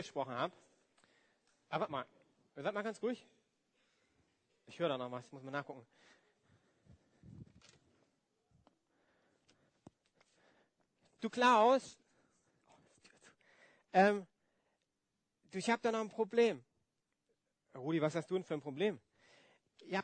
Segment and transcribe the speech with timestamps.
[0.00, 0.54] abgesprochen habe.
[1.68, 2.06] Aber warte mal,
[2.54, 3.26] seid mal ganz ruhig.
[4.66, 5.86] Ich höre da noch was, ich muss mal nachgucken.
[11.20, 11.98] Du Klaus,
[13.92, 14.26] ähm,
[15.50, 16.64] du, ich habe da noch ein Problem.
[17.74, 18.98] Rudi, was hast du denn für ein Problem?
[19.84, 20.02] Ja,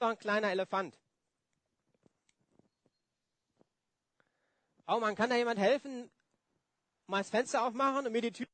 [0.00, 0.98] ein kleiner Elefant.
[4.88, 6.10] Oh, man kann da jemand helfen?
[7.06, 8.46] Mal das Fenster aufmachen und mir die Tür.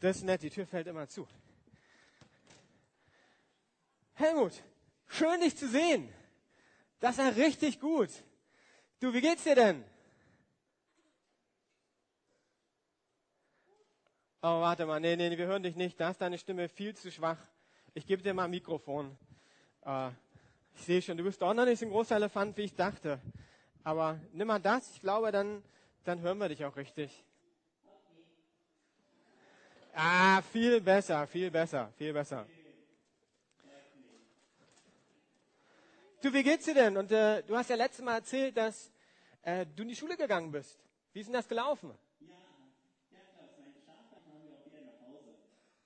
[0.00, 1.26] Das ist nett, die Tür fällt immer zu.
[4.14, 4.52] Helmut,
[5.08, 6.12] schön dich zu sehen.
[7.00, 8.10] Das ist ja richtig gut.
[9.00, 9.84] Du, wie geht's dir denn?
[14.42, 15.98] Oh, warte mal, nee, nee, wir hören dich nicht.
[15.98, 17.38] Da ist deine Stimme viel zu schwach.
[17.94, 19.16] Ich gebe dir mal ein Mikrofon.
[19.84, 20.10] Äh,
[20.74, 23.20] ich sehe schon, du bist doch noch nicht so ein großer Elefant, wie ich dachte.
[23.82, 25.62] Aber nimm mal das, ich glaube, dann,
[26.06, 27.24] dann hören wir dich auch richtig.
[29.92, 32.46] Ah, viel besser, viel besser, viel besser.
[36.22, 36.96] Du, wie geht's dir denn?
[36.96, 38.92] Und äh, du hast ja letztes Mal erzählt, dass
[39.42, 40.78] äh, du in die Schule gegangen bist.
[41.12, 41.92] Wie ist denn das gelaufen?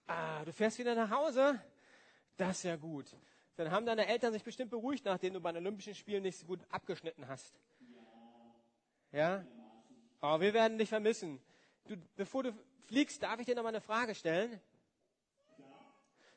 [0.07, 1.61] Ah, du fährst wieder nach Hause?
[2.37, 3.07] Das ist ja gut.
[3.57, 6.47] Dann haben deine Eltern sich bestimmt beruhigt, nachdem du bei den Olympischen Spielen nicht so
[6.47, 7.55] gut abgeschnitten hast.
[9.13, 9.45] Ja?
[10.21, 11.41] Aber wir werden dich vermissen.
[11.87, 12.53] Du, bevor du
[12.87, 14.61] fliegst, darf ich dir noch mal eine Frage stellen?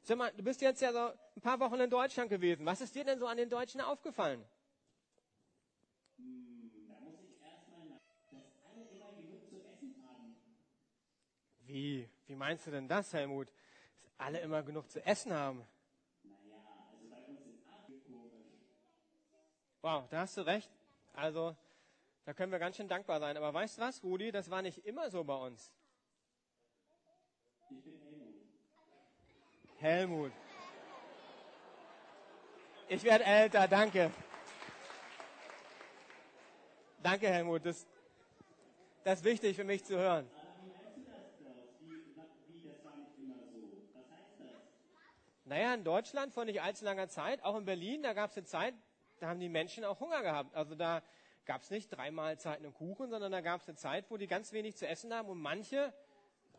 [0.05, 0.99] Sag mal, du bist jetzt ja so
[1.35, 2.65] ein paar Wochen in Deutschland gewesen.
[2.65, 4.43] Was ist dir denn so an den Deutschen aufgefallen?
[6.17, 6.23] Da
[6.99, 10.35] muss ich erstmal dass alle immer genug zu essen haben.
[11.61, 12.09] Wie?
[12.27, 13.47] Wie meinst du denn das, Helmut?
[14.01, 15.65] Dass alle immer genug zu essen haben?
[16.23, 16.61] Naja,
[16.91, 18.17] also bei uns in Afrika.
[19.81, 20.69] Wow, da hast du recht.
[21.13, 21.55] Also,
[22.25, 23.35] da können wir ganz schön dankbar sein.
[23.35, 24.31] Aber weißt du was, Rudi?
[24.31, 25.73] Das war nicht immer so bei uns.
[27.69, 28.43] Ich bin Helmut.
[29.79, 30.31] Helmut.
[32.87, 34.11] Ich werde älter, danke.
[37.01, 37.65] Danke, Helmut.
[37.65, 37.85] Das,
[39.03, 40.29] das ist wichtig für mich zu hören.
[45.45, 48.45] Naja, in Deutschland vor nicht allzu langer Zeit, auch in Berlin, da gab es eine
[48.45, 48.73] Zeit,
[49.19, 50.55] da haben die Menschen auch Hunger gehabt.
[50.55, 51.03] Also da
[51.45, 54.27] gab es nicht drei Mahlzeiten und Kuchen, sondern da gab es eine Zeit, wo die
[54.27, 55.93] ganz wenig zu essen haben und manche,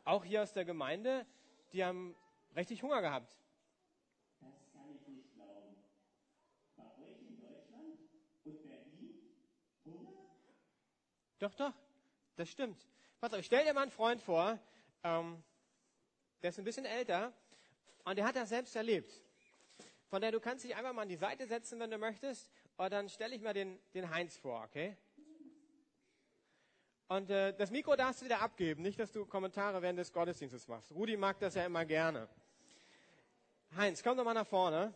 [0.05, 1.27] auch hier aus der Gemeinde,
[1.72, 2.15] die haben
[2.55, 3.37] richtig Hunger gehabt.
[4.41, 5.77] Das kann ich nicht glauben.
[6.77, 7.99] Bei euch in Deutschland
[8.45, 9.21] und Berlin
[9.84, 10.12] Hunger?
[11.39, 11.72] Doch, doch,
[12.37, 12.87] das stimmt.
[13.21, 14.59] Pass auf, ich stell dir mal einen Freund vor,
[15.03, 15.43] ähm,
[16.43, 17.33] der ist ein bisschen älter
[18.05, 19.22] und der hat das selbst erlebt.
[20.09, 22.93] Von der du kannst dich einfach mal an die Seite setzen, wenn du möchtest, und
[22.93, 24.97] dann stelle ich mal den, den Heinz vor, okay?
[27.09, 30.67] Und äh, das Mikro darfst du wieder abgeben, nicht, dass du Kommentare während des Gottesdienstes
[30.67, 30.91] machst.
[30.93, 32.29] Rudi mag das ja immer gerne.
[33.77, 34.93] Heinz, komm doch mal nach vorne.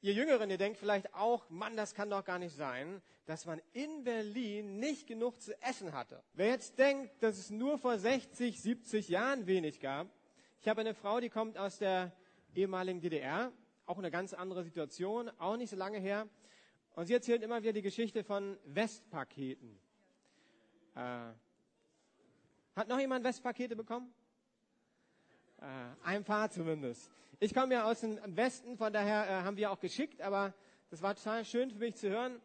[0.00, 3.60] Ihr Jüngeren, ihr denkt vielleicht auch, Mann, das kann doch gar nicht sein, dass man
[3.74, 6.22] in Berlin nicht genug zu essen hatte.
[6.32, 10.08] Wer jetzt denkt, dass es nur vor 60, 70 Jahren wenig gab,
[10.60, 12.12] ich habe eine Frau, die kommt aus der
[12.54, 13.52] ehemaligen DDR
[13.90, 16.28] auch eine ganz andere Situation, auch nicht so lange her.
[16.94, 19.80] Und sie erzählt immer wieder die Geschichte von Westpaketen.
[20.94, 21.00] Äh,
[22.76, 24.14] hat noch jemand Westpakete bekommen?
[25.60, 25.64] Äh,
[26.04, 27.10] ein paar zumindest.
[27.40, 30.54] Ich komme ja aus dem Westen, von daher äh, haben wir auch geschickt, aber
[30.90, 32.40] das war total schön für mich zu hören.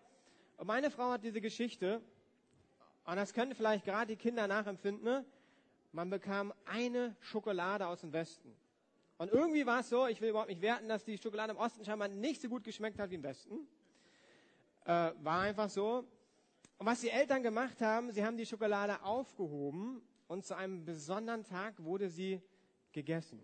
[0.57, 2.01] Und meine Frau hat diese Geschichte,
[3.05, 5.23] und das können vielleicht gerade die Kinder nachempfinden, ne?
[5.91, 8.51] man bekam eine Schokolade aus dem Westen.
[9.17, 11.85] Und irgendwie war es so, ich will überhaupt nicht werten, dass die Schokolade im Osten
[11.85, 13.67] scheinbar nicht so gut geschmeckt hat wie im Westen.
[14.83, 16.05] Äh, war einfach so.
[16.77, 21.43] Und was die Eltern gemacht haben, sie haben die Schokolade aufgehoben und zu einem besonderen
[21.43, 22.41] Tag wurde sie
[22.91, 23.41] gegessen.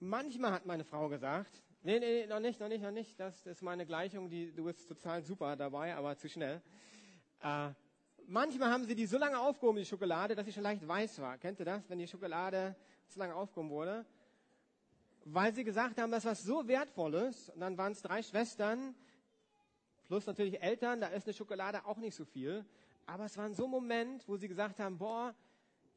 [0.00, 1.52] Manchmal hat meine Frau gesagt,
[1.82, 4.88] nee, nee, noch nicht, noch nicht, noch nicht, das ist meine Gleichung, die, du bist
[4.88, 6.62] total super dabei, aber zu schnell.
[7.42, 7.70] Äh,
[8.26, 11.36] manchmal haben sie die so lange aufgehoben, die Schokolade, dass sie schon leicht weiß war.
[11.36, 11.88] Kennt ihr das?
[11.90, 12.74] Wenn die Schokolade
[13.08, 14.04] zu lange aufgehoben wurde,
[15.24, 17.50] weil sie gesagt haben, das was so wertvolles.
[17.50, 18.94] Und dann waren es drei Schwestern,
[20.06, 22.64] plus natürlich Eltern, da ist eine Schokolade auch nicht so viel.
[23.06, 25.34] Aber es war so ein Moment, wo sie gesagt haben, boah,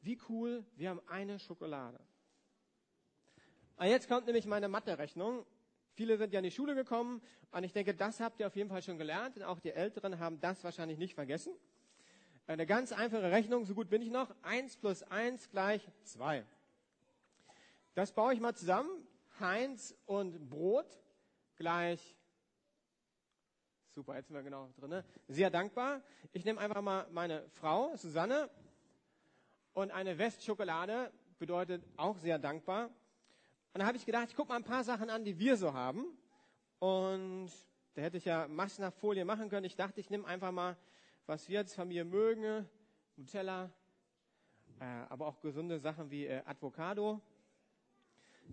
[0.00, 2.00] wie cool, wir haben eine Schokolade.
[3.76, 5.44] Und jetzt kommt nämlich meine Mathe-Rechnung.
[5.94, 7.20] Viele sind ja in die Schule gekommen
[7.50, 10.18] und ich denke, das habt ihr auf jeden Fall schon gelernt und auch die Älteren
[10.18, 11.52] haben das wahrscheinlich nicht vergessen.
[12.46, 14.34] Eine ganz einfache Rechnung, so gut bin ich noch.
[14.42, 16.44] Eins plus eins gleich zwei.
[17.94, 18.90] Das baue ich mal zusammen.
[19.40, 20.98] Heinz und Brot
[21.56, 22.16] gleich
[23.94, 25.04] Super, jetzt sind wir genau drin.
[25.28, 26.00] Sehr dankbar.
[26.32, 28.48] Ich nehme einfach mal meine Frau, Susanne,
[29.74, 32.86] und eine Westschokolade bedeutet auch sehr dankbar.
[32.86, 35.74] Und da habe ich gedacht, ich gucke mal ein paar Sachen an, die wir so
[35.74, 36.06] haben.
[36.78, 37.50] Und
[37.92, 39.66] da hätte ich ja Massen nach Folie machen können.
[39.66, 40.78] Ich dachte, ich nehme einfach mal,
[41.26, 42.66] was wir als Familie mögen.
[43.16, 43.70] Nutella,
[44.80, 47.20] äh, aber auch gesunde Sachen wie äh, Avocado.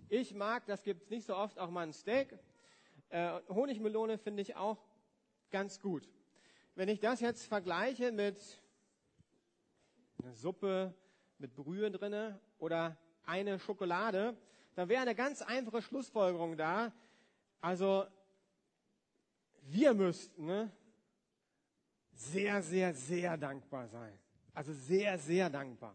[0.08, 2.38] Ich mag, das gibt es nicht so oft, auch mal ein Steak.
[3.10, 4.78] Äh, Honigmelone finde ich auch
[5.50, 6.08] ganz gut.
[6.74, 8.60] Wenn ich das jetzt vergleiche mit
[10.22, 10.94] einer Suppe
[11.38, 14.36] mit Brühe drinne oder eine Schokolade,
[14.74, 16.92] dann wäre eine ganz einfache Schlussfolgerung da.
[17.60, 18.06] Also
[19.62, 20.70] wir müssten ne,
[22.12, 24.18] sehr, sehr, sehr dankbar sein.
[24.54, 25.94] Also sehr, sehr dankbar.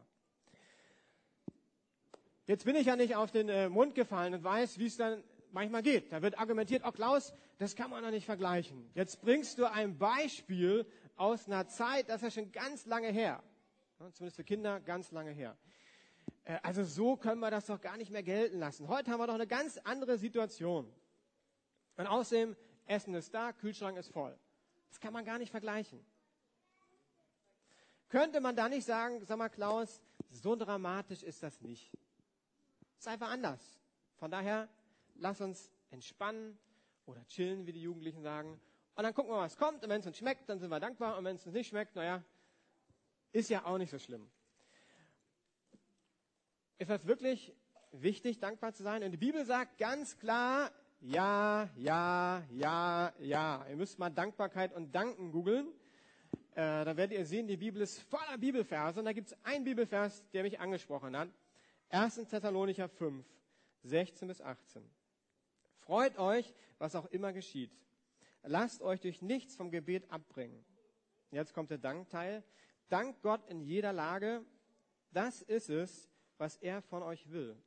[2.47, 5.23] Jetzt bin ich ja nicht auf den äh, Mund gefallen und weiß, wie es dann
[5.51, 6.11] manchmal geht.
[6.11, 8.87] Da wird argumentiert, oh Klaus, das kann man doch nicht vergleichen.
[8.93, 13.41] Jetzt bringst du ein Beispiel aus einer Zeit, das ist ja schon ganz lange her.
[13.97, 15.57] Zumindest für Kinder ganz lange her.
[16.43, 18.87] Äh, also so können wir das doch gar nicht mehr gelten lassen.
[18.87, 20.91] Heute haben wir doch eine ganz andere Situation.
[21.97, 22.55] Und außerdem,
[22.85, 24.37] Essen ist da, Kühlschrank ist voll.
[24.89, 26.05] Das kann man gar nicht vergleichen.
[28.09, 31.91] Könnte man da nicht sagen, sag mal Klaus, so dramatisch ist das nicht.
[32.97, 33.79] Ist einfach anders.
[34.17, 34.69] Von daher,
[35.15, 36.57] lass uns entspannen
[37.05, 38.59] oder chillen, wie die Jugendlichen sagen.
[38.95, 39.83] Und dann gucken wir, was kommt.
[39.83, 41.17] Und wenn es uns schmeckt, dann sind wir dankbar.
[41.17, 42.23] Und wenn es uns nicht schmeckt, naja,
[43.31, 44.29] ist ja auch nicht so schlimm.
[46.77, 47.53] Ist das wirklich
[47.91, 49.03] wichtig, dankbar zu sein?
[49.03, 50.71] Und die Bibel sagt ganz klar,
[51.01, 53.65] ja, ja, ja, ja.
[53.69, 55.67] Ihr müsst mal Dankbarkeit und Danken googeln.
[56.51, 58.99] Äh, da werdet ihr sehen, die Bibel ist voller Bibelverse.
[58.99, 61.29] Und da gibt es einen Bibelvers, der mich angesprochen hat.
[61.89, 62.15] 1.
[62.27, 63.25] Thessalonicher 5,
[63.83, 64.83] 16 bis 18.
[65.79, 67.71] Freut euch, was auch immer geschieht.
[68.43, 70.63] Lasst euch durch nichts vom Gebet abbringen.
[71.31, 72.43] Jetzt kommt der Dankteil.
[72.89, 74.45] Dank Gott in jeder Lage.
[75.11, 77.57] Das ist es, was er von euch will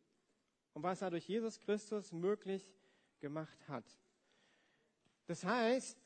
[0.74, 2.72] und was er durch Jesus Christus möglich
[3.20, 3.84] gemacht hat.
[5.26, 5.98] Das heißt,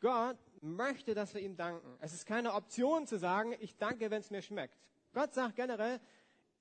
[0.00, 1.96] Gott möchte, dass wir ihm danken.
[2.00, 4.78] Es ist keine Option zu sagen, ich danke, wenn es mir schmeckt.
[5.12, 6.00] Gott sagt generell,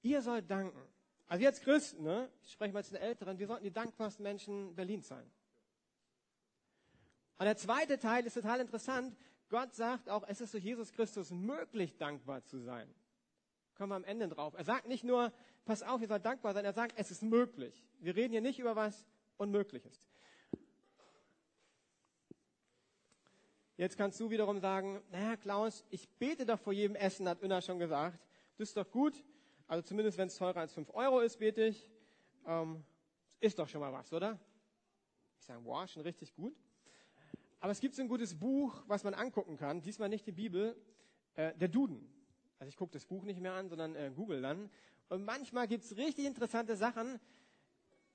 [0.01, 0.81] ihr sollt danken.
[1.27, 2.29] Also jetzt Christen, ne?
[2.43, 5.29] ich spreche mal zu den Älteren, wir sollten die dankbarsten Menschen Berlins sein.
[7.37, 9.15] Und der zweite Teil ist total interessant.
[9.49, 12.93] Gott sagt auch, es ist durch Jesus Christus möglich, dankbar zu sein
[13.77, 14.53] kommen wir am Ende drauf.
[14.57, 15.31] Er sagt nicht nur,
[15.65, 17.85] pass auf, ihr seid dankbar sein, er sagt, es ist möglich.
[17.99, 19.05] Wir reden hier nicht über was
[19.37, 20.09] Unmögliches.
[23.77, 27.61] Jetzt kannst du wiederum sagen, naja, Klaus, ich bete doch vor jedem Essen, hat Unna
[27.61, 28.19] schon gesagt.
[28.57, 29.23] Das ist doch gut.
[29.67, 31.89] Also zumindest, wenn es teurer als 5 Euro ist, bete ich.
[32.45, 32.83] Ähm,
[33.41, 34.39] ist doch schon mal was, oder?
[35.39, 36.55] Ich sage, boah, schon richtig gut.
[37.59, 39.81] Aber es gibt so ein gutes Buch, was man angucken kann.
[39.81, 40.75] Diesmal nicht die Bibel,
[41.33, 42.09] äh, der Duden.
[42.59, 44.69] Also ich gucke das Buch nicht mehr an, sondern äh, Google dann.
[45.09, 47.19] Und manchmal gibt es richtig interessante Sachen,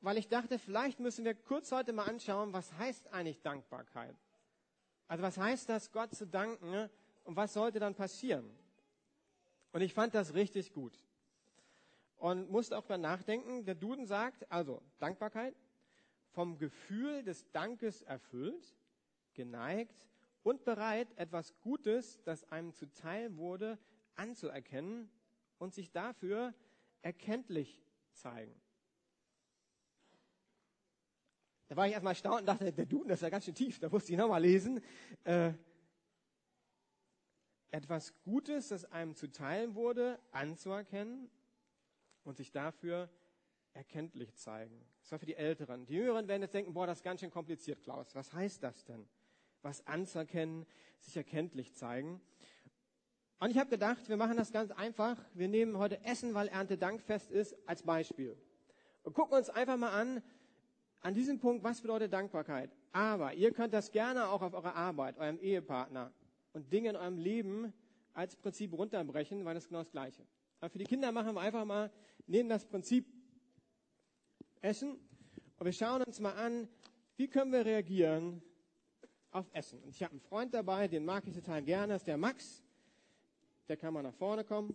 [0.01, 4.17] weil ich dachte, vielleicht müssen wir kurz heute mal anschauen, was heißt eigentlich Dankbarkeit?
[5.07, 6.89] Also was heißt das, Gott zu danken
[7.25, 8.51] und was sollte dann passieren?
[9.73, 10.99] Und ich fand das richtig gut.
[12.23, 15.57] Und musste auch mal nachdenken, der Duden sagt, also Dankbarkeit,
[16.31, 18.77] vom Gefühl des Dankes erfüllt,
[19.35, 20.07] geneigt
[20.45, 23.77] und bereit, etwas Gutes, das einem zuteil wurde,
[24.15, 25.11] anzuerkennen
[25.59, 26.55] und sich dafür
[27.01, 28.55] erkenntlich zeigen.
[31.67, 33.81] Da war ich erstmal erstaunt und dachte, der Duden, das ist ja ganz schön tief,
[33.81, 34.81] da musste ich nochmal lesen.
[35.25, 35.55] Äh,
[37.73, 41.29] etwas Gutes, das einem zuteil wurde, anzuerkennen
[42.25, 43.09] und sich dafür
[43.75, 44.85] erkenntlich zeigen.
[45.01, 45.87] Das war für die Älteren.
[45.87, 48.15] Die Jüngeren werden jetzt denken, boah, das ist ganz schön kompliziert, Klaus.
[48.15, 49.09] Was heißt das denn?
[49.63, 50.67] Was anzuerkennen,
[51.01, 52.21] sich erkenntlich zeigen.
[53.39, 55.19] Und ich habe gedacht, wir machen das ganz einfach.
[55.35, 58.37] Wir nehmen heute Essen, weil Erntedankfest ist, als Beispiel.
[59.03, 60.23] Und gucken uns einfach mal an,
[61.01, 62.71] an diesem Punkt, was bedeutet Dankbarkeit.
[62.93, 66.13] Aber ihr könnt das gerne auch auf eure Arbeit, eurem Ehepartner
[66.53, 67.73] und Dinge in eurem Leben
[68.15, 70.25] als Prinzip runterbrechen, weil das genau das Gleiche.
[70.61, 71.91] Aber für die Kinder machen wir einfach mal,
[72.27, 73.07] nehmen das Prinzip
[74.61, 74.99] Essen
[75.59, 76.69] und wir schauen uns mal an,
[77.17, 78.43] wie können wir reagieren
[79.31, 79.83] auf Essen.
[79.83, 82.63] Und ich habe einen Freund dabei, den mag ich total gerne, das ist der Max.
[83.69, 84.75] Der kann mal nach vorne kommen.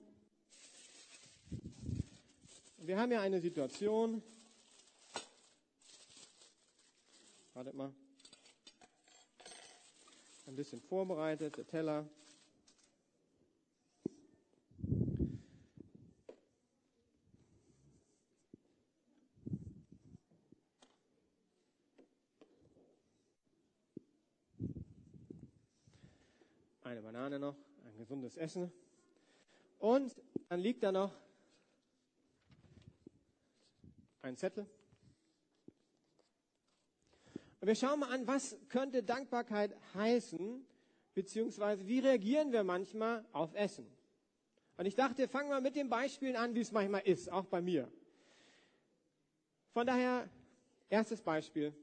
[2.77, 4.23] Wir haben ja eine Situation.
[7.53, 7.93] Wartet mal.
[10.47, 12.09] Ein bisschen vorbereitet, der Teller.
[27.37, 28.71] Banane noch, ein gesundes Essen.
[29.79, 30.15] Und
[30.49, 31.13] dann liegt da noch
[34.21, 34.67] ein Zettel.
[37.59, 40.65] Und wir schauen mal an, was könnte Dankbarkeit heißen,
[41.13, 43.87] beziehungsweise wie reagieren wir manchmal auf Essen.
[44.77, 47.61] Und ich dachte, fangen wir mit den Beispielen an, wie es manchmal ist, auch bei
[47.61, 47.91] mir.
[49.73, 50.29] Von daher,
[50.89, 51.73] erstes Beispiel.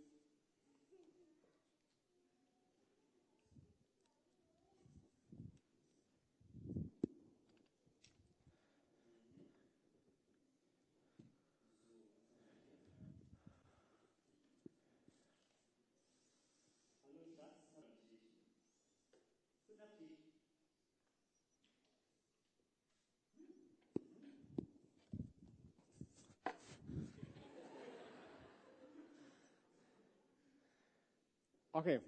[31.75, 32.01] Okay.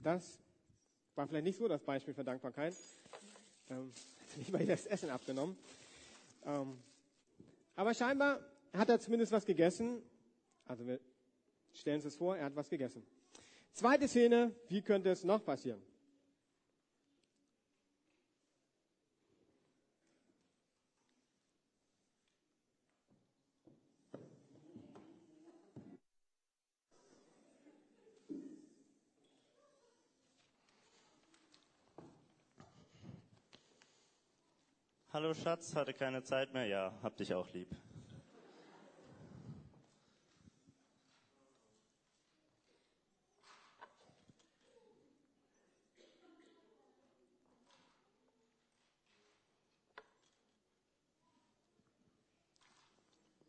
[0.00, 0.38] Das
[1.16, 2.74] war vielleicht nicht so das Beispiel für Dankbarkeit.
[3.68, 3.92] Ähm,
[4.36, 5.58] nicht mal das Essen abgenommen.
[6.44, 6.78] Ähm,
[7.74, 8.38] aber scheinbar
[8.72, 10.00] hat er zumindest was gegessen.
[10.64, 11.00] Also wir
[11.74, 13.04] stellen uns das vor, er hat was gegessen.
[13.72, 15.82] Zweite Szene, wie könnte es noch passieren?
[35.16, 36.66] Hallo Schatz, hatte keine Zeit mehr?
[36.66, 37.70] Ja, hab dich auch lieb.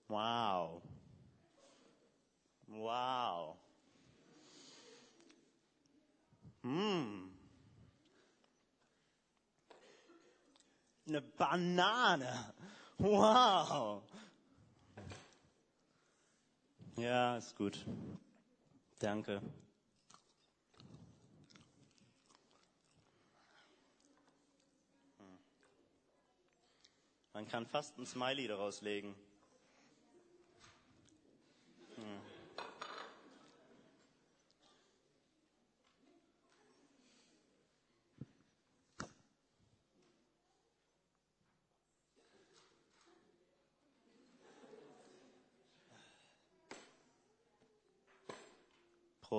[0.08, 0.82] Wow.
[2.68, 3.58] Wow.
[6.64, 7.38] Hm.
[11.18, 12.54] Eine Banane.
[13.00, 14.04] Wow.
[16.96, 17.84] Ja, ist gut.
[19.00, 19.42] Danke.
[27.34, 29.16] Man kann fast ein Smiley daraus legen.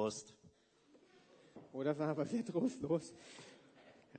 [0.09, 0.35] Prost.
[1.71, 3.13] Oh, das war aber sehr trostlos.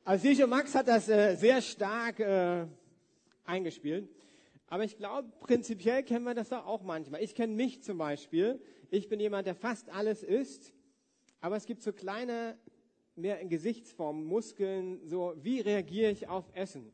[0.04, 2.68] Also Sergio Max hat das äh, sehr stark äh,
[3.44, 4.08] eingespielt.
[4.68, 7.24] Aber ich glaube, prinzipiell kennen wir das doch auch manchmal.
[7.24, 8.62] Ich kenne mich zum Beispiel.
[8.92, 10.74] Ich bin jemand, der fast alles isst.
[11.42, 12.60] Aber es gibt so kleine,
[13.16, 16.94] mehr in Gesichtsformen, Muskeln, so, wie reagiere ich auf Essen?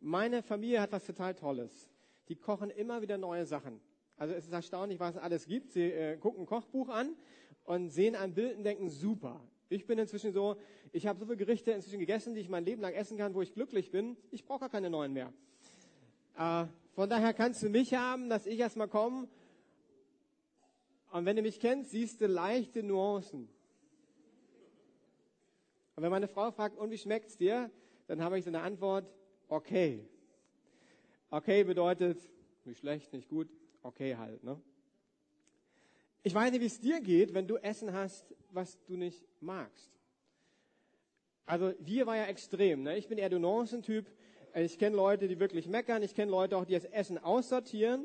[0.00, 1.88] Meine Familie hat was total Tolles.
[2.28, 3.80] Die kochen immer wieder neue Sachen.
[4.18, 5.72] Also es ist erstaunlich, was es alles gibt.
[5.72, 7.16] Sie äh, gucken ein Kochbuch an
[7.64, 9.40] und sehen ein Bild und denken, super.
[9.68, 10.56] Ich bin inzwischen so,
[10.92, 13.42] ich habe so viele Gerichte inzwischen gegessen, die ich mein Leben lang essen kann, wo
[13.42, 14.16] ich glücklich bin.
[14.30, 15.32] Ich brauche gar keine neuen mehr.
[16.36, 19.28] Äh, von daher kannst du mich haben, dass ich erstmal komme.
[21.10, 23.48] Und wenn du mich kennst, siehst du leichte Nuancen.
[25.94, 27.70] Und wenn meine Frau fragt, und wie schmeckt's dir?
[28.06, 29.06] Dann habe ich so eine Antwort,
[29.48, 30.06] okay.
[31.30, 32.18] Okay bedeutet,
[32.64, 33.48] nicht schlecht, nicht gut,
[33.82, 34.60] okay halt, ne?
[36.22, 39.98] Ich weiß nicht, wie es dir geht, wenn du Essen hast, was du nicht magst.
[41.46, 42.84] Also hier war ja extrem.
[42.84, 42.96] Ne?
[42.96, 44.06] Ich bin eher der Nuancen-Typ.
[44.54, 46.02] Ich kenne Leute, die wirklich meckern.
[46.02, 48.04] Ich kenne Leute auch, die das Essen aussortieren.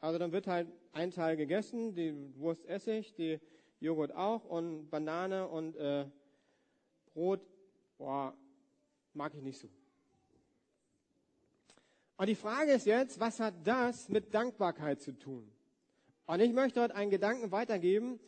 [0.00, 3.40] Also dann wird halt ein Teil gegessen, die Wurst esse ich, die
[3.80, 6.06] Joghurt auch und Banane und äh,
[7.12, 7.40] Brot,
[7.98, 8.34] boah,
[9.12, 9.68] mag ich nicht so.
[12.18, 15.50] Und die Frage ist jetzt, was hat das mit Dankbarkeit zu tun?
[16.26, 18.18] Und ich möchte heute einen Gedanken weitergeben,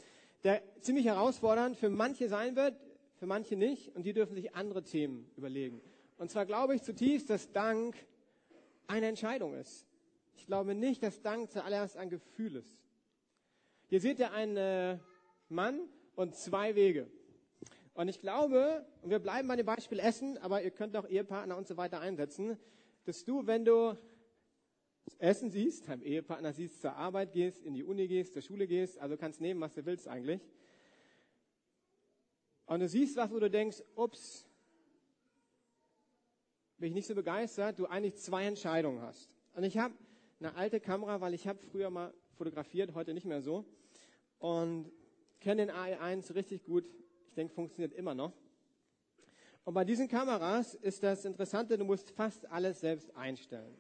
[0.45, 2.77] der ziemlich herausfordernd für manche sein wird,
[3.17, 3.95] für manche nicht.
[3.97, 5.81] Und die dürfen sich andere Themen überlegen.
[6.17, 7.97] Und zwar glaube ich zutiefst, dass Dank
[8.87, 9.85] eine Entscheidung ist.
[10.37, 12.79] Ich glaube nicht, dass Dank zuallererst ein Gefühl ist.
[13.89, 14.99] Hier seht ihr einen äh,
[15.49, 15.81] Mann
[16.15, 17.11] und zwei Wege.
[17.95, 21.57] Und ich glaube, und wir bleiben bei dem Beispiel Essen, aber ihr könnt auch Ehepartner
[21.57, 22.57] und so weiter einsetzen,
[23.07, 23.99] dass du, wenn du
[25.19, 28.99] Essen siehst, deinem Ehepartner siehst, zur Arbeit gehst, in die Uni gehst, zur Schule gehst,
[28.99, 30.41] also kannst nehmen, was du willst eigentlich.
[32.67, 34.47] Und du siehst was, wo du denkst, ups,
[36.77, 39.31] bin ich nicht so begeistert, du eigentlich zwei Entscheidungen hast.
[39.55, 39.95] Und ich habe
[40.39, 43.65] eine alte Kamera, weil ich habe früher mal fotografiert, heute nicht mehr so.
[44.39, 44.93] Und
[45.41, 46.85] kenne den AE1 richtig gut.
[47.27, 48.33] Ich denke, funktioniert immer noch.
[49.65, 53.77] Und bei diesen Kameras ist das Interessante, du musst fast alles selbst einstellen.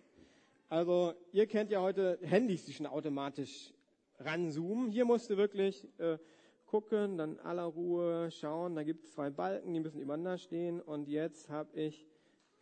[0.68, 3.72] Also ihr kennt ja heute Handys, die schon automatisch
[4.18, 4.90] ranzoomen.
[4.90, 6.18] Hier musst du wirklich äh,
[6.66, 8.76] gucken, dann aller Ruhe schauen.
[8.76, 10.82] Da gibt es zwei Balken, die müssen übereinander stehen.
[10.82, 12.06] Und jetzt habe ich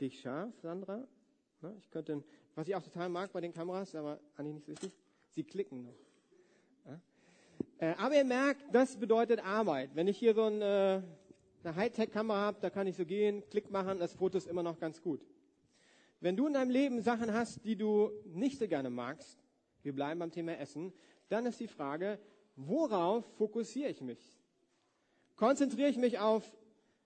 [0.00, 1.02] dich scharf, Sandra.
[1.62, 2.22] Na, ich könnte,
[2.54, 4.92] was ich auch total mag bei den Kameras, aber eigentlich nicht so wichtig,
[5.30, 5.98] sie klicken noch.
[6.86, 7.00] Ja?
[7.78, 9.90] Äh, aber ihr merkt, das bedeutet Arbeit.
[9.94, 11.02] Wenn ich hier so ein, äh,
[11.64, 14.78] eine Hightech-Kamera habe, da kann ich so gehen, Klick machen, das Foto ist immer noch
[14.78, 15.26] ganz gut.
[16.26, 19.38] Wenn du in deinem Leben Sachen hast, die du nicht so gerne magst,
[19.84, 20.92] wir bleiben beim Thema Essen,
[21.28, 22.18] dann ist die Frage,
[22.56, 24.18] worauf fokussiere ich mich?
[25.36, 26.42] Konzentriere ich mich auf,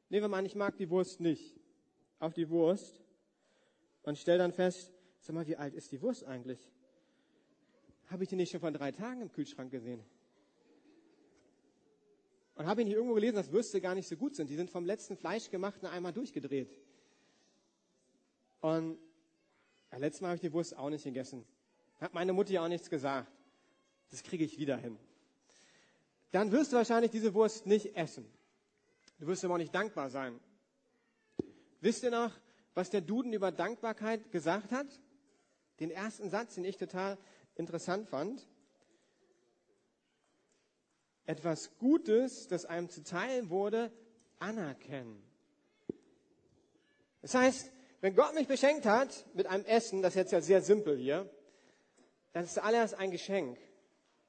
[0.08, 1.60] nehmen wir mal ich mag die Wurst nicht,
[2.18, 2.98] auf die Wurst
[4.04, 6.72] und stelle dann fest, sag mal, wie alt ist die Wurst eigentlich?
[8.06, 10.02] Habe ich die nicht schon vor drei Tagen im Kühlschrank gesehen?
[12.54, 14.48] Und habe ich nicht irgendwo gelesen, dass Würste gar nicht so gut sind.
[14.48, 16.74] Die sind vom letzten Fleischgemachten einmal durchgedreht.
[18.62, 18.98] Und
[19.92, 21.44] ja, letztes Mal habe ich die Wurst auch nicht gegessen.
[22.00, 23.30] Hat meine Mutti auch nichts gesagt.
[24.11, 24.99] Das kriege ich wieder hin.
[26.30, 28.25] Dann wirst du wahrscheinlich diese Wurst nicht essen.
[29.18, 30.38] Du wirst aber auch nicht dankbar sein.
[31.80, 32.32] Wisst ihr noch,
[32.75, 34.87] was der Duden über Dankbarkeit gesagt hat?
[35.80, 37.18] Den ersten Satz, den ich total
[37.56, 38.47] interessant fand.
[41.26, 43.92] Etwas Gutes, das einem zuteil wurde,
[44.38, 45.23] anerkennen.
[47.23, 50.62] Das heißt, wenn Gott mich beschenkt hat mit einem Essen, das ist jetzt ja sehr
[50.62, 51.28] simpel hier,
[52.33, 53.59] dann ist zuallererst ein Geschenk.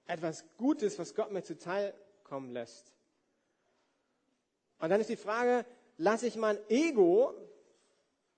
[0.08, 2.94] Etwas Gutes, was Gott mir zuteil kommen lässt.
[4.80, 5.66] Und dann ist die Frage,
[5.98, 7.34] lasse ich mein Ego,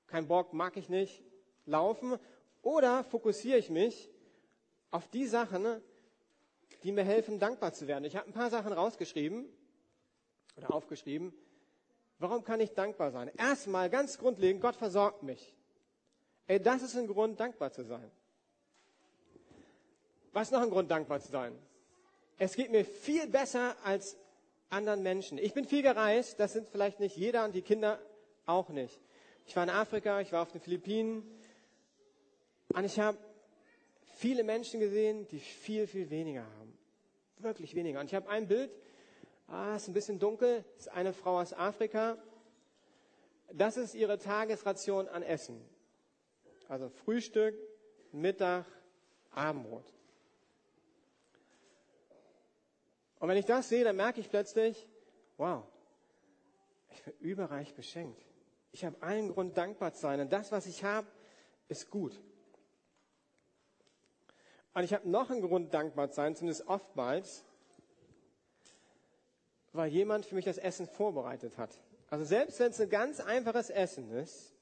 [0.08, 1.24] kein Bock, mag ich nicht,
[1.66, 2.20] laufen,
[2.62, 4.10] oder fokussiere ich mich
[4.92, 5.82] auf die Sachen,
[6.84, 8.04] die mir helfen, dankbar zu werden.
[8.04, 9.48] Ich habe ein paar Sachen rausgeschrieben
[10.58, 11.34] oder aufgeschrieben,
[12.20, 13.32] Warum kann ich dankbar sein?
[13.38, 15.54] Erstmal ganz grundlegend, Gott versorgt mich.
[16.48, 18.12] Ey, das ist ein Grund, dankbar zu sein.
[20.32, 21.58] Was ist noch ein Grund, dankbar zu sein?
[22.38, 24.18] Es geht mir viel besser als
[24.70, 25.38] anderen Menschen.
[25.38, 28.00] Ich bin viel gereist, das sind vielleicht nicht jeder und die Kinder
[28.46, 29.00] auch nicht.
[29.46, 31.24] Ich war in Afrika, ich war auf den Philippinen
[32.70, 33.18] und ich habe
[34.16, 36.78] viele Menschen gesehen, die viel, viel weniger haben.
[37.38, 38.00] Wirklich weniger.
[38.00, 38.72] Und ich habe ein Bild
[39.48, 40.64] Ah, ist ein bisschen dunkel.
[40.78, 42.18] Ist eine Frau aus Afrika.
[43.52, 45.64] Das ist ihre Tagesration an Essen.
[46.68, 47.56] Also Frühstück,
[48.12, 48.66] Mittag,
[49.32, 49.94] Abendbrot.
[53.20, 54.88] Und wenn ich das sehe, dann merke ich plötzlich,
[55.38, 55.64] wow,
[56.92, 58.22] ich bin überreich beschenkt.
[58.72, 60.20] Ich habe allen Grund dankbar zu sein.
[60.20, 61.08] Und das, was ich habe,
[61.68, 62.20] ist gut.
[64.74, 67.46] Und ich habe noch einen Grund dankbar zu sein, zumindest oftmals
[69.74, 71.78] weil jemand für mich das Essen vorbereitet hat.
[72.10, 74.54] Also selbst wenn es ein ganz einfaches Essen ist,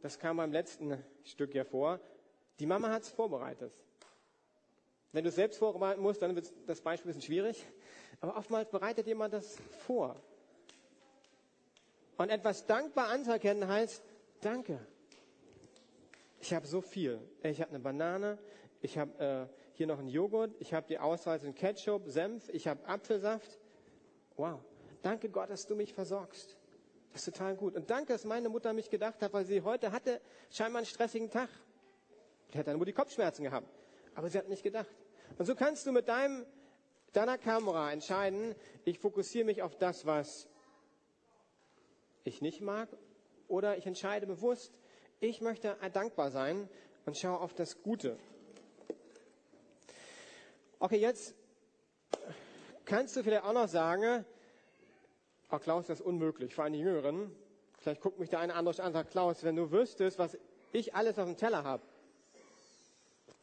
[0.00, 2.00] das kam beim letzten Stück ja vor,
[2.60, 3.72] die Mama hat es vorbereitet.
[5.12, 7.64] Wenn du es selbst vorbereiten musst, dann wird das Beispiel ein bisschen schwierig.
[8.20, 9.56] Aber oftmals bereitet jemand das
[9.86, 10.16] vor.
[12.16, 14.02] Und etwas dankbar anzuerkennen heißt,
[14.40, 14.78] danke.
[16.40, 17.20] Ich habe so viel.
[17.42, 18.38] Ich habe eine Banane,
[18.82, 22.68] ich habe äh, hier noch einen Joghurt, ich habe die Auswahl von Ketchup, Senf, ich
[22.68, 23.58] habe Apfelsaft.
[24.36, 24.60] Wow.
[25.02, 26.56] Danke Gott, dass du mich versorgst.
[27.12, 27.76] Das ist total gut.
[27.76, 30.20] Und danke, dass meine Mutter mich gedacht hat, weil sie heute hatte
[30.50, 31.48] scheinbar einen stressigen Tag.
[32.52, 33.68] Die hat dann nur die Kopfschmerzen gehabt.
[34.14, 34.90] Aber sie hat nicht gedacht.
[35.38, 36.44] Und so kannst du mit deinem,
[37.12, 40.48] deiner Kamera entscheiden, ich fokussiere mich auf das, was
[42.24, 42.88] ich nicht mag,
[43.48, 44.72] oder ich entscheide bewusst,
[45.20, 46.68] ich möchte dankbar sein
[47.06, 48.18] und schaue auf das Gute.
[50.78, 51.34] Okay, jetzt
[52.84, 54.24] kannst du vielleicht auch noch sagen,
[55.50, 57.34] oh Klaus, das ist unmöglich, vor allem die Jüngeren.
[57.78, 60.38] Vielleicht guckt mich der eine andere an und sagt, Klaus, wenn du wüsstest, was
[60.72, 61.82] ich alles auf dem Teller habe.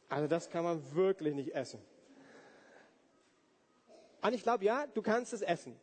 [0.08, 1.80] Also das kann man wirklich nicht essen.
[4.20, 5.78] Und ich glaube, ja, du kannst es essen.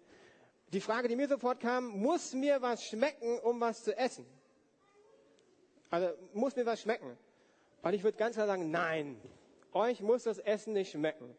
[0.71, 4.25] Die Frage, die mir sofort kam, muss mir was schmecken, um was zu essen?
[5.89, 7.17] Also muss mir was schmecken?
[7.81, 9.19] Und ich würde ganz klar sagen, nein,
[9.73, 11.35] euch muss das Essen nicht schmecken.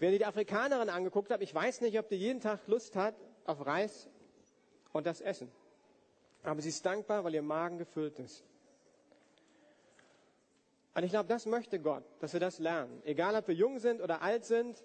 [0.00, 3.66] Ich die Afrikanerin angeguckt habe, ich weiß nicht, ob die jeden Tag Lust hat auf
[3.66, 4.08] Reis
[4.92, 5.50] und das Essen.
[6.44, 8.44] Aber sie ist dankbar, weil ihr Magen gefüllt ist.
[10.94, 13.02] Und ich glaube, das möchte Gott, dass wir das lernen.
[13.04, 14.84] Egal, ob wir jung sind oder alt sind,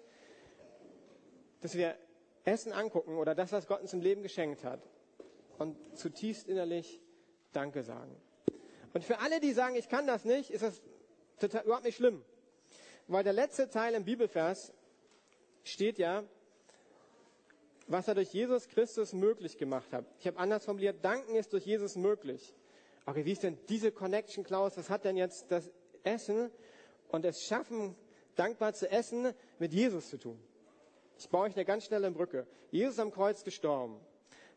[1.60, 1.96] dass wir
[2.44, 4.80] Essen angucken oder das, was Gott uns im Leben geschenkt hat
[5.58, 7.00] und zutiefst innerlich
[7.52, 8.14] Danke sagen.
[8.92, 10.82] Und für alle, die sagen, ich kann das nicht, ist das
[11.38, 12.24] total, überhaupt nicht schlimm.
[13.06, 14.72] Weil der letzte Teil im Bibelvers
[15.64, 16.22] steht ja,
[17.86, 20.06] was er durch Jesus Christus möglich gemacht hat.
[20.20, 22.54] Ich habe anders formuliert, danken ist durch Jesus möglich.
[23.06, 24.76] Okay, wie ist denn diese Connection, Klaus?
[24.78, 25.70] Was hat denn jetzt das
[26.02, 26.50] Essen
[27.08, 27.94] und es Schaffen,
[28.36, 30.40] dankbar zu essen, mit Jesus zu tun?
[31.18, 32.46] Ich baue euch eine ganz schnelle Brücke.
[32.70, 34.00] Jesus am Kreuz gestorben.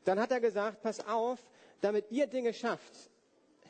[0.05, 1.39] Dann hat er gesagt, pass auf,
[1.81, 3.11] damit ihr Dinge schafft,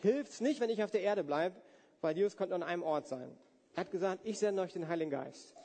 [0.01, 1.55] hilft's nicht, wenn ich auf der Erde bleibe,
[2.01, 3.35] weil Jesus konnte an einem Ort sein.
[3.75, 5.56] Er hat gesagt, ich sende euch den Heiligen Geist.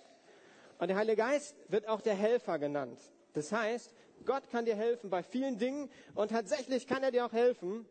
[0.78, 2.98] Und der Heilige Geist wird auch der Helfer genannt.
[3.34, 7.32] Das heißt, Gott kann dir helfen bei vielen Dingen und tatsächlich kann er dir auch
[7.32, 7.86] helfen,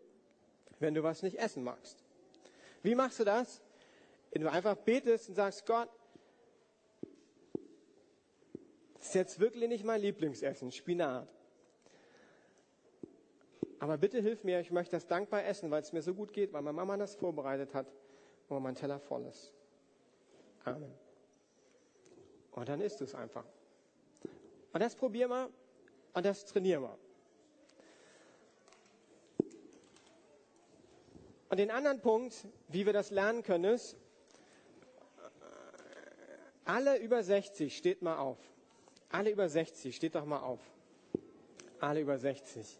[0.79, 2.03] wenn du was nicht essen magst.
[2.83, 3.61] Wie machst du das?
[4.31, 5.89] Wenn du einfach betest und sagst, Gott,
[8.95, 11.27] das ist jetzt wirklich nicht mein Lieblingsessen, Spinat.
[13.79, 16.53] Aber bitte hilf mir, ich möchte das dankbar essen, weil es mir so gut geht,
[16.53, 17.87] weil meine Mama das vorbereitet hat
[18.47, 19.53] und mein Teller voll ist.
[20.65, 21.00] Amen.
[22.51, 23.45] Und dann isst du es einfach.
[24.73, 25.49] Und das probieren wir
[26.13, 26.97] und das trainieren wir.
[31.49, 33.97] Und den anderen Punkt, wie wir das lernen können, ist,
[36.63, 38.37] alle über 60, steht mal auf.
[39.09, 40.61] Alle über 60, steht doch mal auf.
[41.81, 42.79] Alle über 60.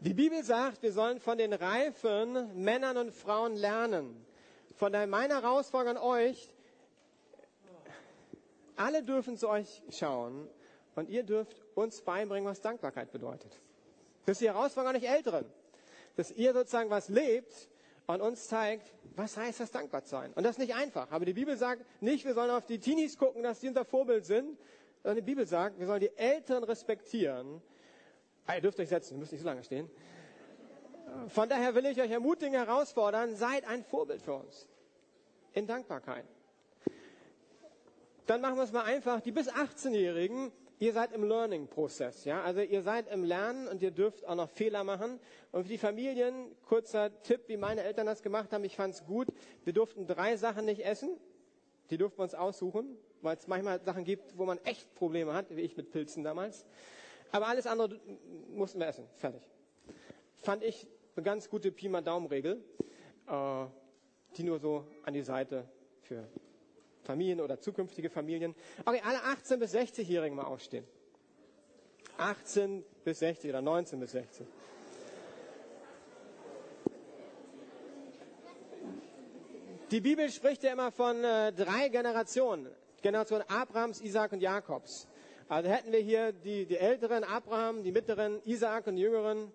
[0.00, 4.24] Die Bibel sagt, wir sollen von den reifen Männern und Frauen lernen.
[4.82, 6.48] Von daher meine Herausforderung an euch,
[8.74, 10.48] alle dürfen zu euch schauen
[10.96, 13.60] und ihr dürft uns beibringen, was Dankbarkeit bedeutet.
[14.26, 15.44] Das ist die Herausforderung an euch Älteren.
[16.16, 17.68] Dass ihr sozusagen was lebt
[18.08, 20.32] und uns zeigt, was heißt das dankbar sein.
[20.32, 21.12] Und das ist nicht einfach.
[21.12, 24.24] Aber die Bibel sagt nicht, wir sollen auf die Teenies gucken, dass die unser Vorbild
[24.26, 24.58] sind,
[25.04, 27.62] sondern die Bibel sagt, wir sollen die Älteren respektieren
[28.46, 29.88] Ah, ihr dürft euch setzen, ihr müsst nicht so lange stehen.
[31.28, 34.66] Von daher will ich euch ermutigen, herausfordern, seid ein Vorbild für uns.
[35.54, 36.24] In Dankbarkeit.
[38.26, 39.20] Dann machen wir es mal einfach.
[39.20, 42.24] Die bis 18-Jährigen, ihr seid im Learning-Prozess.
[42.24, 42.42] Ja?
[42.42, 45.20] Also ihr seid im Lernen und ihr dürft auch noch Fehler machen.
[45.50, 49.04] Und für die Familien, kurzer Tipp, wie meine Eltern das gemacht haben, ich fand es
[49.04, 49.28] gut.
[49.64, 51.16] Wir durften drei Sachen nicht essen.
[51.90, 55.54] Die durften wir uns aussuchen, weil es manchmal Sachen gibt, wo man echt Probleme hat,
[55.54, 56.64] wie ich mit Pilzen damals.
[57.32, 58.00] Aber alles andere
[58.48, 59.06] mussten wir essen.
[59.16, 59.42] Fertig.
[60.40, 60.86] Fand ich
[61.16, 62.64] eine ganz gute Pi mal Daumen-Regel,
[63.28, 63.66] äh,
[64.36, 65.68] die nur so an die Seite
[66.02, 66.26] für
[67.02, 68.54] Familien oder zukünftige Familien.
[68.84, 70.84] Okay, alle 18 bis 60-Jährigen mal aufstehen.
[72.18, 74.46] 18 bis 60 oder 19 bis 60.
[79.90, 82.70] Die Bibel spricht ja immer von äh, drei Generationen.
[83.02, 85.06] Generation Abrahams, Isaac und Jakobs.
[85.48, 89.52] Also hätten wir hier die, die Älteren, Abraham, die Mittleren, Isaak und die Jüngeren,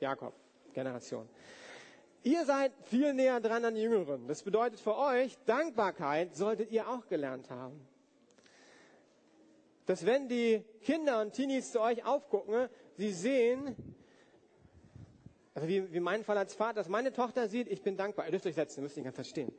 [0.00, 0.34] Jakob,
[0.72, 1.28] Generation.
[2.22, 4.28] Ihr seid viel näher dran an die Jüngeren.
[4.28, 7.80] Das bedeutet für euch, Dankbarkeit solltet ihr auch gelernt haben.
[9.86, 13.74] Dass wenn die Kinder und Teenies zu euch aufgucken, sie sehen,
[15.54, 18.26] also wie, wie mein Fall als Vater, dass meine Tochter sieht, ich bin dankbar.
[18.26, 19.52] Ihr dürft euch setzen, ihr müsst nicht ganz verstehen.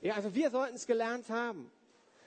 [0.00, 1.70] Ja, also wir sollten es gelernt haben.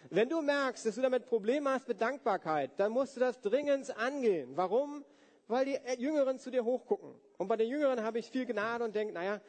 [0.10, 3.96] Wenn du merkst, dass du damit Probleme hast mit Dankbarkeit, dann musst du das dringend
[3.98, 4.52] angehen.
[4.56, 5.06] Warum?
[5.48, 7.16] Weil die Jüngeren zu dir hochgucken.
[7.38, 9.42] Und bei den Jüngeren habe ich viel Gnade und denke, naja,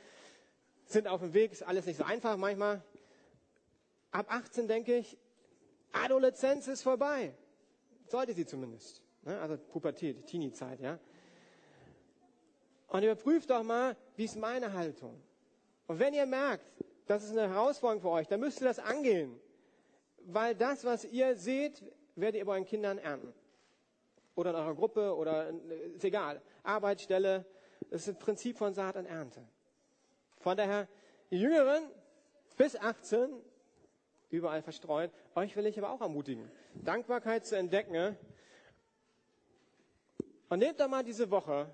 [0.85, 2.83] sind auf dem Weg, ist alles nicht so einfach manchmal.
[4.11, 5.19] Ab 18 denke ich,
[5.93, 7.35] Adoleszenz ist vorbei.
[8.07, 9.03] Sollte sie zumindest.
[9.23, 9.39] Ne?
[9.41, 10.99] Also Pubertät, Teenie-Zeit, ja.
[12.89, 15.21] Und überprüft doch mal, wie ist meine Haltung.
[15.89, 16.65] Und wenn ihr merkt,
[17.07, 19.39] das ist eine Herausforderung für euch, dann müsst ihr das angehen
[20.29, 21.83] weil das, was ihr seht,
[22.15, 23.33] werdet ihr bei euren Kindern ernten.
[24.39, 25.51] Oder in eurer Gruppe oder
[25.97, 26.41] ist egal.
[26.63, 27.45] Arbeitsstelle,
[27.91, 29.43] das ist das Prinzip von Saat und Ernte.
[30.39, 30.87] Von daher,
[31.33, 31.83] die Jüngeren
[32.57, 33.31] bis 18,
[34.31, 38.17] überall verstreut, euch will ich aber auch ermutigen, Dankbarkeit zu entdecken.
[40.49, 41.69] Und nehmt doch mal diese Woche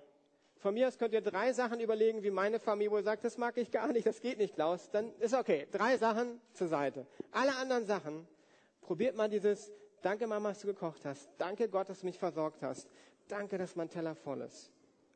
[0.56, 3.58] von mir aus könnt ihr drei Sachen überlegen, wie meine Familie wohl sagt, das mag
[3.58, 4.88] ich gar nicht, das geht nicht, Klaus.
[4.90, 5.68] Dann ist okay.
[5.70, 7.06] Drei Sachen zur Seite.
[7.30, 8.26] Alle anderen Sachen
[8.84, 9.72] Probiert mal dieses,
[10.04, 11.28] danke Mama, dass du gekocht hast.
[11.38, 12.88] Danke Gott, dass du mich versorgt hast.
[13.28, 14.70] Danke, dass mein Teller voll ist.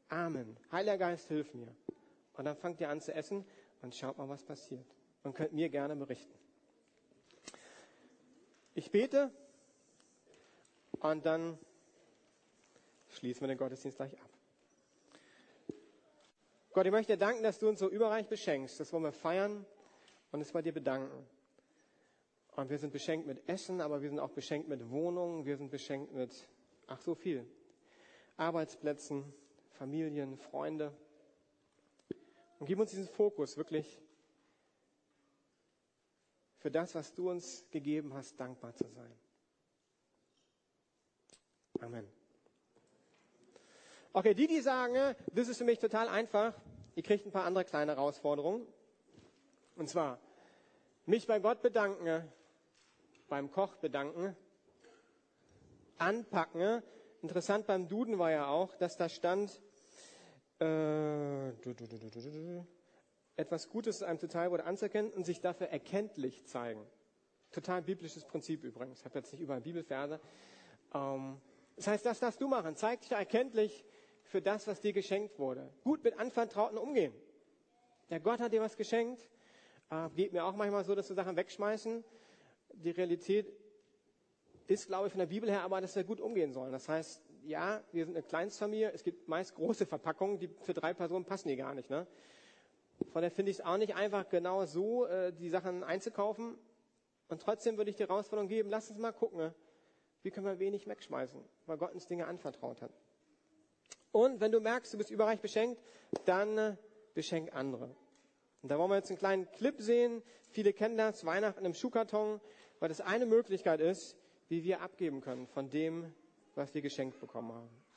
[0.09, 0.57] Amen.
[0.72, 1.74] Heiliger Geist, hilf mir.
[2.35, 3.44] Und dann fangt ihr an zu essen
[3.83, 4.87] und schaut mal, was passiert.
[5.22, 6.33] Und könnt mir gerne berichten.
[8.74, 9.31] Ich bete
[11.01, 11.59] und dann
[13.09, 14.31] schließen wir den Gottesdienst gleich ab.
[16.72, 18.79] Gott, ich möchte dir danken, dass du uns so überreich beschenkst.
[18.79, 19.66] Das wollen wir feiern
[20.31, 21.27] und es bei dir bedanken.
[22.59, 25.71] Und wir sind beschenkt mit Essen, aber wir sind auch beschenkt mit Wohnungen, wir sind
[25.71, 26.49] beschenkt mit,
[26.88, 27.49] ach so viel,
[28.37, 29.33] Arbeitsplätzen,
[29.71, 30.92] Familien, Freunde.
[32.59, 34.03] Und gib uns diesen Fokus, wirklich
[36.57, 39.12] für das, was du uns gegeben hast, dankbar zu sein.
[41.79, 42.09] Amen.
[44.12, 46.61] Okay, die, die sagen, das ist für mich total einfach,
[46.97, 48.66] ihr kriegt ein paar andere kleine Herausforderungen.
[49.77, 50.18] Und zwar,
[51.07, 52.29] mich bei Gott bedanken,
[53.29, 54.37] beim Koch bedanken,
[55.99, 56.83] anpacken.
[57.23, 59.61] Interessant beim Duden war ja auch, dass da stand,
[60.61, 61.51] äh,
[63.37, 66.85] etwas Gutes einem wurde anzuerkennen und sich dafür erkenntlich zeigen.
[67.51, 69.01] Total biblisches Prinzip übrigens.
[69.01, 70.21] Ich habe jetzt nicht überall Bibelverse.
[70.95, 71.41] Ähm,
[71.77, 72.77] das heißt, das darfst du machen.
[72.77, 73.85] Zeig dich erkenntlich
[74.25, 75.73] für das, was dir geschenkt wurde.
[75.83, 77.14] Gut mit Anvertrauten umgehen.
[78.11, 79.31] Der Gott hat dir was geschenkt.
[79.91, 82.05] Äh, geht mir auch manchmal so, dass wir Sachen wegschmeißen.
[82.72, 83.52] Die Realität
[84.66, 86.72] ist, glaube ich, von der Bibel her aber, dass wir gut umgehen sollen.
[86.72, 88.92] Das heißt, ja, wir sind eine Kleinstfamilie.
[88.92, 91.88] Es gibt meist große Verpackungen, die für drei Personen passen die gar nicht.
[91.90, 92.07] Ne?
[93.11, 96.59] Von daher finde ich es auch nicht einfach, genau so äh, die Sachen einzukaufen.
[97.28, 99.52] Und trotzdem würde ich die Herausforderung geben, lass uns mal gucken,
[100.22, 102.92] wie können wir wenig wegschmeißen, weil Gott uns Dinge anvertraut hat.
[104.12, 105.81] Und wenn du merkst, du bist überreich beschenkt,
[106.24, 106.76] dann äh,
[107.14, 107.94] beschenk andere.
[108.68, 110.22] Und da wollen wir jetzt einen kleinen Clip sehen.
[110.50, 112.38] Viele kennen das, Weihnachten im Schuhkarton,
[112.81, 114.14] weil das eine Möglichkeit ist,
[114.48, 116.12] wie wir abgeben können von dem,
[116.54, 117.88] was wir geschenkt bekommen haben.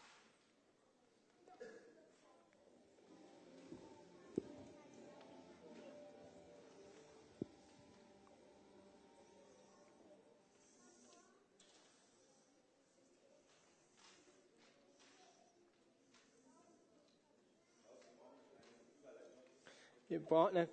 [20.31, 20.69] Braucht eine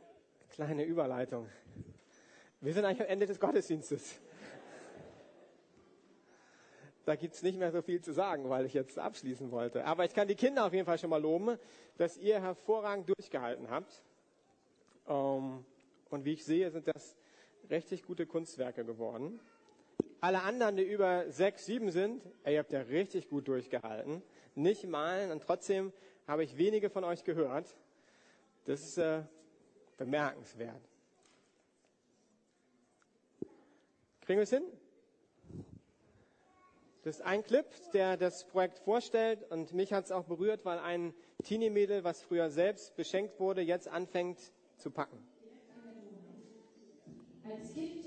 [0.50, 1.48] kleine Überleitung.
[2.60, 4.20] Wir sind eigentlich am Ende des Gottesdienstes.
[7.04, 9.84] Da gibt's nicht mehr so viel zu sagen, weil ich jetzt abschließen wollte.
[9.84, 11.58] Aber ich kann die Kinder auf jeden Fall schon mal loben,
[11.96, 14.04] dass ihr hervorragend durchgehalten habt.
[15.08, 15.64] Ähm,
[16.08, 17.16] und wie ich sehe, sind das
[17.68, 19.40] richtig gute Kunstwerke geworden.
[20.20, 24.22] Alle anderen, die über sechs, sieben sind, ihr habt ja richtig gut durchgehalten.
[24.54, 25.92] Nicht malen und trotzdem
[26.28, 27.76] habe ich wenige von euch gehört.
[28.64, 29.22] Das ist äh,
[29.98, 30.88] bemerkenswert.
[34.22, 34.64] Kriegen wir es hin?
[37.02, 40.78] Das ist ein Clip, der das Projekt vorstellt und mich hat es auch berührt, weil
[40.78, 44.38] ein Teenie-Mädel, was früher selbst beschenkt wurde, jetzt anfängt
[44.76, 45.18] zu packen.
[47.44, 47.97] Als Kind